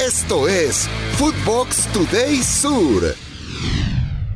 Esto 0.00 0.48
es 0.48 0.88
Footbox 1.18 1.86
Today 1.92 2.36
Sur. 2.42 3.14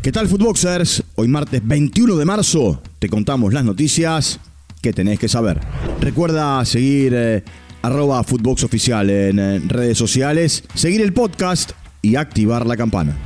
¿Qué 0.03 0.13
tal, 0.13 0.29
Footboxers? 0.29 1.03
Hoy 1.15 1.27
martes 1.27 1.67
21 1.67 2.17
de 2.17 2.25
marzo 2.27 2.83
te 2.99 3.09
contamos 3.09 3.55
las 3.55 3.65
noticias 3.65 4.41
que 4.83 4.93
tenés 4.93 5.19
que 5.19 5.27
saber. 5.27 5.61
Recuerda 6.03 6.63
seguir 6.67 7.15
eh, 7.17 7.45
arroba 7.81 8.23
Footbox 8.25 8.65
Oficial 8.65 9.09
en 9.09 9.39
eh, 9.39 9.63
redes 9.67 9.97
sociales, 9.97 10.65
seguir 10.75 11.01
el 11.01 11.15
podcast 11.15 11.73
y 12.03 12.17
activar 12.17 12.67
la 12.67 12.77
campana. 12.77 13.17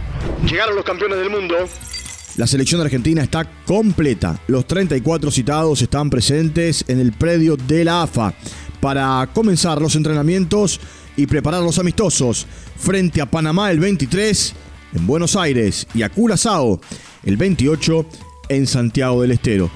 Llegaron 0.48 0.77
los 0.77 0.84
campeones 0.84 1.18
del 1.18 1.30
mundo. 1.30 1.57
La 2.36 2.46
selección 2.46 2.80
argentina 2.80 3.20
está 3.20 3.50
completa. 3.66 4.39
Los 4.46 4.64
34 4.68 5.32
citados 5.32 5.82
están 5.82 6.09
presentes 6.09 6.84
en 6.86 7.00
el 7.00 7.11
predio 7.11 7.57
de 7.57 7.84
la 7.84 8.02
AFA 8.02 8.32
para 8.80 9.29
comenzar 9.34 9.82
los 9.82 9.96
entrenamientos 9.96 10.80
y 11.19 11.27
preparar 11.27 11.62
los 11.62 11.79
amistosos 11.80 12.46
frente 12.77 13.21
a 13.21 13.27
Panamá 13.27 13.73
el 13.73 13.80
23 13.80 14.55
en 14.95 15.06
Buenos 15.06 15.34
Aires 15.34 15.87
y 15.93 16.02
a 16.02 16.09
Curazao 16.09 16.80
el 17.24 17.37
28 17.37 18.06
en 18.48 18.66
Santiago 18.66 19.20
del 19.20 19.33
Estero. 19.33 19.69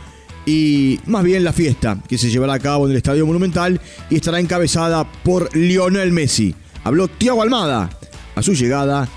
Y 0.46 1.00
más 1.06 1.24
bien 1.24 1.42
la 1.42 1.52
fiesta 1.52 1.98
que 2.08 2.16
se 2.16 2.30
llevará 2.30 2.54
a 2.54 2.58
cabo 2.60 2.86
en 2.86 2.92
el 2.92 2.96
Estadio 2.96 3.26
Monumental 3.26 3.80
y 4.08 4.16
estará 4.16 4.38
encabezada 4.38 5.04
por 5.24 5.54
Lionel 5.56 6.12
Messi. 6.12 6.54
Habló 6.84 7.08
Tiago 7.08 7.42
Almada 7.42 7.90
a 8.36 8.42
su 8.42 8.54
llegada 8.54 9.08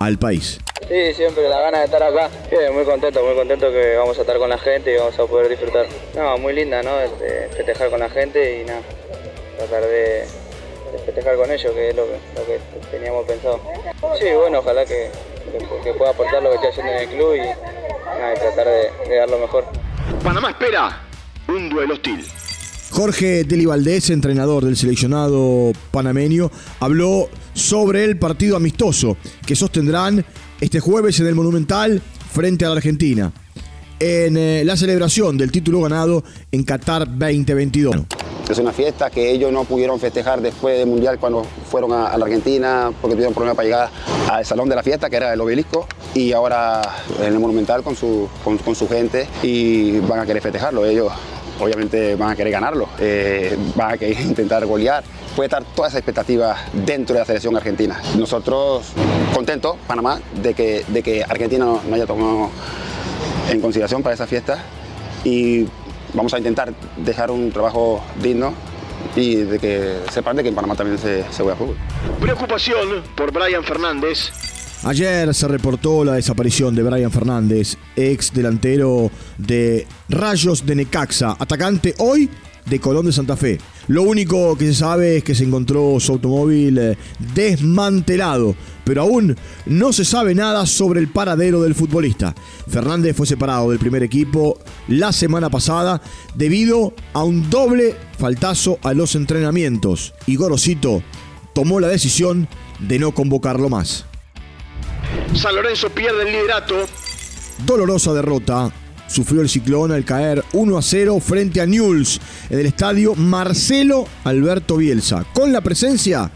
al 0.00 0.18
país. 0.18 0.58
Sí, 0.86 1.14
siempre 1.14 1.48
la 1.48 1.60
gana 1.60 1.78
de 1.78 1.84
estar 1.86 2.02
acá. 2.02 2.30
muy 2.74 2.84
contento, 2.84 3.24
muy 3.24 3.34
contento 3.34 3.72
que 3.72 3.96
vamos 3.96 4.18
a 4.18 4.20
estar 4.20 4.36
con 4.36 4.50
la 4.50 4.58
gente 4.58 4.92
y 4.92 4.98
vamos 4.98 5.18
a 5.18 5.24
poder 5.24 5.48
disfrutar. 5.48 5.86
No, 6.14 6.36
muy 6.36 6.52
linda, 6.52 6.82
¿no? 6.82 6.90
festejar 7.56 7.88
con 7.88 8.00
la 8.00 8.10
gente 8.10 8.60
y 8.60 8.64
nada, 8.66 8.82
tratar 9.56 9.82
de, 9.82 10.26
festejar 11.04 11.36
con 11.36 11.50
ellos, 11.50 11.72
que 11.72 11.90
es 11.90 11.96
lo 11.96 12.04
que, 12.04 12.60
teníamos 12.90 13.24
pensado. 13.26 13.60
Sí, 14.18 14.26
bueno, 14.36 14.58
ojalá 14.58 14.84
que, 14.84 15.10
pueda 15.96 16.10
aportar 16.10 16.42
lo 16.42 16.50
que 16.50 16.54
estoy 16.56 16.70
haciendo 16.70 16.92
en 16.92 16.98
el 16.98 17.08
club 17.08 17.34
y, 17.34 18.38
tratar 18.38 18.66
de, 18.66 19.16
dar 19.16 19.30
lo 19.30 19.38
mejor. 19.38 19.64
Panamá 20.22 20.50
espera 20.50 21.02
un 21.48 21.68
duelo 21.68 21.94
hostil. 21.94 22.24
Jorge 22.90 23.44
Deli 23.44 23.66
Valdés, 23.66 24.10
entrenador 24.10 24.64
del 24.64 24.76
seleccionado 24.76 25.72
panameño, 25.92 26.50
habló 26.80 27.28
sobre 27.54 28.04
el 28.04 28.18
partido 28.18 28.56
amistoso 28.56 29.16
que 29.46 29.54
sostendrán 29.54 30.24
este 30.60 30.80
jueves 30.80 31.20
en 31.20 31.26
el 31.26 31.34
Monumental 31.34 32.02
frente 32.32 32.64
a 32.64 32.68
la 32.68 32.76
Argentina 32.76 33.32
en 34.00 34.36
eh, 34.36 34.62
la 34.64 34.76
celebración 34.76 35.36
del 35.36 35.52
título 35.52 35.82
ganado 35.82 36.24
en 36.50 36.64
Qatar 36.64 37.06
2022. 37.06 37.96
Es 38.50 38.58
una 38.58 38.72
fiesta 38.72 39.10
que 39.10 39.30
ellos 39.30 39.52
no 39.52 39.62
pudieron 39.62 40.00
festejar 40.00 40.40
después 40.40 40.76
del 40.76 40.88
Mundial 40.88 41.20
cuando 41.20 41.44
fueron 41.70 41.92
a, 41.92 42.16
la 42.16 42.24
Argentina 42.24 42.90
porque 43.00 43.14
tuvieron 43.14 43.32
problemas 43.32 43.54
para 43.54 43.64
llegar 43.64 43.90
al 44.28 44.44
salón 44.44 44.68
de 44.68 44.74
la 44.74 44.82
fiesta, 44.82 45.08
que 45.08 45.16
era 45.18 45.32
el 45.32 45.40
obelisco, 45.40 45.86
y 46.14 46.32
ahora 46.32 46.82
en 47.20 47.26
el 47.26 47.38
Monumental 47.38 47.84
con 47.84 47.94
su, 47.94 48.28
con, 48.42 48.74
su 48.74 48.88
gente 48.88 49.28
y 49.44 50.00
van 50.00 50.18
a 50.18 50.26
querer 50.26 50.42
festejarlo. 50.42 50.84
Ellos 50.84 51.12
obviamente 51.60 52.16
van 52.16 52.30
a 52.30 52.36
querer 52.36 52.52
ganarlo, 52.52 52.88
eh, 52.98 53.56
van 53.76 53.92
a 53.92 53.96
querer 53.98 54.20
intentar 54.26 54.66
golear. 54.66 55.04
Puede 55.36 55.46
estar 55.46 55.62
toda 55.76 55.86
esa 55.86 55.98
expectativa 55.98 56.56
dentro 56.72 57.14
de 57.14 57.20
la 57.20 57.26
selección 57.26 57.56
argentina. 57.56 58.02
Nosotros 58.18 58.88
contentos, 59.32 59.76
Panamá, 59.86 60.20
de 60.42 60.54
que, 60.54 60.84
de 60.88 61.02
que 61.04 61.22
Argentina 61.22 61.64
no, 61.64 61.80
no 61.88 61.94
haya 61.94 62.06
tomado 62.06 62.50
en 63.48 63.60
consideración 63.60 64.02
para 64.02 64.14
esa 64.16 64.26
fiesta 64.26 64.58
y 65.22 65.66
vamos 66.14 66.34
a 66.34 66.38
intentar 66.38 66.72
dejar 66.96 67.30
un 67.30 67.50
trabajo 67.50 68.02
digno 68.22 68.54
y 69.16 69.36
de 69.36 69.58
que 69.58 69.98
sepan 70.10 70.36
de 70.36 70.42
que 70.42 70.48
en 70.50 70.54
Panamá 70.54 70.74
también 70.74 70.98
se, 70.98 71.24
se 71.30 71.42
juega 71.42 71.56
fútbol. 71.56 71.76
Preocupación 72.20 73.02
por 73.16 73.32
Brian 73.32 73.64
Fernández. 73.64 74.30
Ayer 74.84 75.34
se 75.34 75.46
reportó 75.46 76.04
la 76.04 76.14
desaparición 76.14 76.74
de 76.74 76.82
Brian 76.82 77.10
Fernández, 77.10 77.76
ex 77.96 78.32
delantero 78.32 79.10
de 79.36 79.86
Rayos 80.08 80.64
de 80.64 80.74
Necaxa, 80.74 81.36
atacante 81.38 81.94
hoy 81.98 82.30
de 82.66 82.80
Colón 82.80 83.06
de 83.06 83.12
Santa 83.12 83.36
Fe. 83.36 83.58
Lo 83.88 84.02
único 84.02 84.56
que 84.56 84.66
se 84.66 84.74
sabe 84.74 85.16
es 85.18 85.24
que 85.24 85.34
se 85.34 85.44
encontró 85.44 85.98
su 86.00 86.12
automóvil 86.12 86.78
eh, 86.78 86.98
desmantelado, 87.34 88.54
pero 88.84 89.02
aún 89.02 89.36
no 89.66 89.92
se 89.92 90.04
sabe 90.04 90.34
nada 90.34 90.66
sobre 90.66 91.00
el 91.00 91.08
paradero 91.08 91.62
del 91.62 91.74
futbolista. 91.74 92.34
Fernández 92.68 93.16
fue 93.16 93.26
separado 93.26 93.70
del 93.70 93.78
primer 93.78 94.02
equipo 94.02 94.58
la 94.88 95.12
semana 95.12 95.50
pasada 95.50 96.00
debido 96.34 96.94
a 97.12 97.24
un 97.24 97.50
doble 97.50 97.96
faltazo 98.18 98.78
a 98.82 98.94
los 98.94 99.14
entrenamientos 99.14 100.14
y 100.26 100.36
Gorosito 100.36 101.02
tomó 101.54 101.80
la 101.80 101.88
decisión 101.88 102.48
de 102.78 102.98
no 102.98 103.12
convocarlo 103.12 103.68
más. 103.68 104.04
San 105.34 105.54
Lorenzo 105.54 105.90
pierde 105.90 106.22
el 106.22 106.32
liderato. 106.32 106.86
Dolorosa 107.66 108.12
derrota 108.12 108.72
sufrió 109.10 109.42
el 109.42 109.48
ciclón 109.48 109.92
al 109.92 110.04
caer 110.04 110.44
1 110.52 110.78
a 110.78 110.82
0 110.82 111.20
frente 111.20 111.60
a 111.60 111.66
Newell's 111.66 112.20
en 112.48 112.60
el 112.60 112.66
estadio 112.66 113.14
Marcelo 113.14 114.06
Alberto 114.24 114.76
Bielsa, 114.76 115.24
con 115.34 115.52
la 115.52 115.60
presencia 115.60 116.30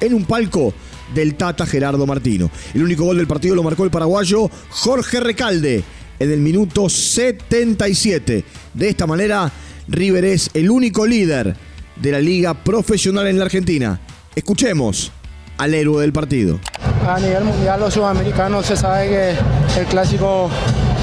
en 0.00 0.14
un 0.14 0.24
palco 0.24 0.74
del 1.14 1.36
Tata 1.36 1.66
Gerardo 1.66 2.06
Martino. 2.06 2.50
El 2.74 2.82
único 2.82 3.04
gol 3.04 3.16
del 3.16 3.26
partido 3.26 3.54
lo 3.54 3.62
marcó 3.62 3.84
el 3.84 3.90
paraguayo 3.90 4.50
Jorge 4.70 5.20
Recalde 5.20 5.82
en 6.18 6.30
el 6.30 6.40
minuto 6.40 6.88
77. 6.88 8.44
De 8.74 8.88
esta 8.88 9.06
manera, 9.06 9.50
River 9.88 10.26
es 10.26 10.50
el 10.52 10.70
único 10.70 11.06
líder 11.06 11.56
de 11.96 12.12
la 12.12 12.20
liga 12.20 12.54
profesional 12.54 13.26
en 13.26 13.38
la 13.38 13.46
Argentina. 13.46 14.00
Escuchemos 14.34 15.12
al 15.56 15.74
héroe 15.74 16.02
del 16.02 16.12
partido. 16.12 16.60
A 17.06 17.18
nivel 17.18 17.44
mundial, 17.44 17.80
los 17.80 17.94
sudamericanos 17.94 18.66
se 18.66 18.76
sabe 18.76 19.08
que 19.08 19.80
el 19.80 19.86
clásico 19.86 20.50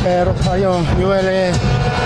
eh, 0.06 0.24
Rosario 0.24 0.80
Newell 0.98 1.28
es 1.28 1.58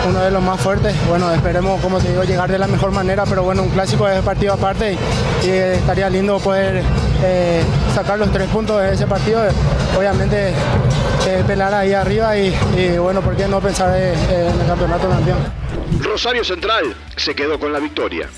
uno 0.08 0.20
de 0.20 0.32
los 0.32 0.42
más 0.42 0.60
fuertes. 0.60 0.96
Bueno, 1.08 1.32
esperemos, 1.34 1.82
como 1.82 2.00
te 2.00 2.10
digo, 2.10 2.24
llegar 2.24 2.50
de 2.50 2.58
la 2.58 2.68
mejor 2.68 2.92
manera, 2.92 3.26
pero 3.26 3.44
bueno, 3.44 3.64
un 3.64 3.70
clásico 3.70 4.08
es 4.08 4.22
partido 4.24 4.54
aparte 4.54 4.98
y, 5.44 5.50
estaría 5.50 6.10
lindo 6.10 6.40
poder 6.40 6.82
eh, 7.24 7.62
sacar 7.94 8.18
los 8.18 8.32
tres 8.32 8.48
puntos 8.50 8.82
de 8.82 8.94
ese 8.94 9.06
partido. 9.06 9.42
Obviamente, 9.98 10.54
eh, 11.28 11.44
pelar 11.46 11.74
ahí 11.74 11.94
arriba 11.94 12.38
y, 12.38 12.54
bueno, 12.98 13.22
¿por 13.22 13.36
qué 13.36 13.48
no 13.48 13.60
pensar 13.60 13.96
en 13.98 14.62
el 14.62 14.68
campeonato 14.68 15.10
campeón? 15.10 15.40
Rosario 16.02 16.44
Central 16.44 16.96
se 17.16 17.36
quedó 17.36 17.60
con 17.60 17.74
la 17.74 17.80
victoria. 17.80 18.30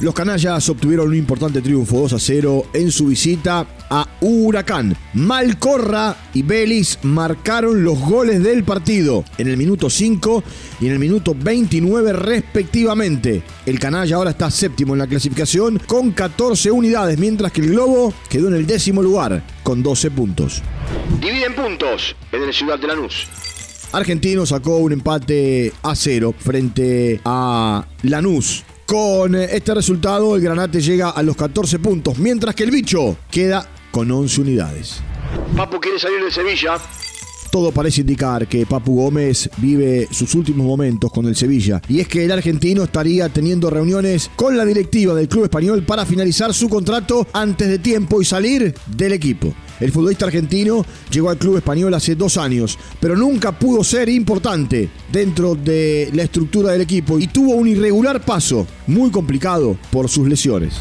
Los 0.00 0.12
canallas 0.12 0.68
obtuvieron 0.68 1.08
un 1.08 1.14
importante 1.14 1.62
triunfo 1.62 2.00
2 2.00 2.14
a 2.14 2.18
0 2.18 2.66
en 2.72 2.90
su 2.90 3.06
visita 3.06 3.64
a 3.88 4.08
Huracán. 4.20 4.96
Malcorra 5.14 6.16
y 6.34 6.42
Vélez 6.42 6.98
marcaron 7.04 7.84
los 7.84 8.00
goles 8.00 8.42
del 8.42 8.64
partido 8.64 9.24
en 9.38 9.46
el 9.46 9.56
minuto 9.56 9.88
5 9.88 10.42
y 10.80 10.86
en 10.86 10.92
el 10.92 10.98
minuto 10.98 11.36
29 11.38 12.12
respectivamente. 12.12 13.42
El 13.64 13.78
canalla 13.78 14.16
ahora 14.16 14.30
está 14.30 14.50
séptimo 14.50 14.94
en 14.94 14.98
la 14.98 15.06
clasificación 15.06 15.80
con 15.86 16.10
14 16.10 16.72
unidades, 16.72 17.16
mientras 17.16 17.52
que 17.52 17.60
el 17.60 17.70
Globo 17.70 18.12
quedó 18.28 18.48
en 18.48 18.54
el 18.54 18.66
décimo 18.66 19.00
lugar 19.00 19.44
con 19.62 19.84
12 19.84 20.10
puntos. 20.10 20.60
Dividen 21.20 21.54
puntos 21.54 22.16
en 22.32 22.42
el 22.42 22.52
Ciudad 22.52 22.80
de 22.80 22.88
Lanús. 22.88 23.28
Argentino 23.92 24.44
sacó 24.44 24.78
un 24.78 24.90
empate 24.90 25.72
a 25.84 25.94
cero 25.94 26.34
frente 26.36 27.20
a 27.24 27.86
Lanús 28.02 28.64
con 28.86 29.34
este 29.34 29.74
resultado, 29.74 30.36
el 30.36 30.42
Granate 30.42 30.80
llega 30.80 31.10
a 31.10 31.22
los 31.22 31.36
14 31.36 31.78
puntos, 31.78 32.18
mientras 32.18 32.54
que 32.54 32.64
el 32.64 32.70
bicho 32.70 33.16
queda 33.30 33.66
con 33.90 34.10
11 34.10 34.40
unidades. 34.40 35.00
Papu 35.56 35.80
quiere 35.80 35.98
salir 35.98 36.22
de 36.22 36.30
Sevilla. 36.30 36.78
Todo 37.50 37.70
parece 37.70 38.00
indicar 38.00 38.48
que 38.48 38.66
Papu 38.66 38.96
Gómez 38.96 39.48
vive 39.58 40.08
sus 40.10 40.34
últimos 40.34 40.66
momentos 40.66 41.12
con 41.12 41.26
el 41.26 41.36
Sevilla. 41.36 41.80
Y 41.88 42.00
es 42.00 42.08
que 42.08 42.24
el 42.24 42.32
argentino 42.32 42.82
estaría 42.82 43.28
teniendo 43.28 43.70
reuniones 43.70 44.30
con 44.34 44.56
la 44.56 44.64
directiva 44.64 45.14
del 45.14 45.28
club 45.28 45.44
español 45.44 45.84
para 45.84 46.04
finalizar 46.04 46.52
su 46.52 46.68
contrato 46.68 47.28
antes 47.32 47.68
de 47.68 47.78
tiempo 47.78 48.20
y 48.20 48.24
salir 48.24 48.74
del 48.86 49.12
equipo. 49.12 49.54
El 49.80 49.92
futbolista 49.92 50.26
argentino 50.26 50.84
llegó 51.10 51.30
al 51.30 51.38
club 51.38 51.56
español 51.56 51.94
hace 51.94 52.14
dos 52.14 52.36
años, 52.36 52.78
pero 53.00 53.16
nunca 53.16 53.52
pudo 53.52 53.82
ser 53.82 54.08
importante 54.08 54.88
dentro 55.10 55.54
de 55.54 56.10
la 56.12 56.22
estructura 56.22 56.72
del 56.72 56.82
equipo 56.82 57.18
y 57.18 57.26
tuvo 57.26 57.54
un 57.54 57.68
irregular 57.68 58.20
paso, 58.24 58.66
muy 58.86 59.10
complicado 59.10 59.76
por 59.90 60.08
sus 60.08 60.28
lesiones. 60.28 60.74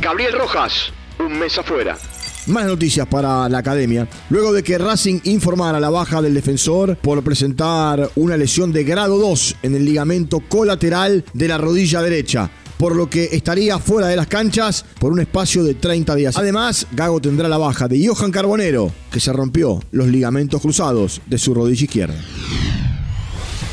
Gabriel 0.00 0.32
Rojas, 0.38 0.92
un 1.18 1.38
mes 1.38 1.58
afuera. 1.58 1.98
Más 2.46 2.64
noticias 2.64 3.06
para 3.06 3.46
la 3.50 3.58
academia. 3.58 4.08
Luego 4.30 4.54
de 4.54 4.62
que 4.62 4.78
Racing 4.78 5.20
informara 5.24 5.78
la 5.78 5.90
baja 5.90 6.22
del 6.22 6.32
defensor 6.32 6.96
por 6.96 7.22
presentar 7.22 8.10
una 8.16 8.38
lesión 8.38 8.72
de 8.72 8.84
grado 8.84 9.18
2 9.18 9.56
en 9.64 9.74
el 9.74 9.84
ligamento 9.84 10.40
colateral 10.40 11.26
de 11.34 11.48
la 11.48 11.58
rodilla 11.58 12.00
derecha 12.00 12.50
por 12.78 12.96
lo 12.96 13.10
que 13.10 13.28
estaría 13.32 13.78
fuera 13.78 14.08
de 14.08 14.16
las 14.16 14.28
canchas 14.28 14.84
por 14.98 15.12
un 15.12 15.20
espacio 15.20 15.64
de 15.64 15.74
30 15.74 16.14
días. 16.14 16.36
Además, 16.38 16.86
Gago 16.92 17.20
tendrá 17.20 17.48
la 17.48 17.58
baja 17.58 17.88
de 17.88 18.06
Johan 18.06 18.30
Carbonero, 18.30 18.92
que 19.10 19.20
se 19.20 19.32
rompió 19.32 19.82
los 19.90 20.06
ligamentos 20.06 20.62
cruzados 20.62 21.20
de 21.26 21.38
su 21.38 21.52
rodilla 21.52 21.84
izquierda. 21.84 22.24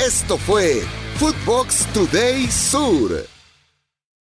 Esto 0.05 0.37
fue 0.37 0.81
Footbox 1.17 1.85
Today 1.93 2.47
Sur. 2.51 3.34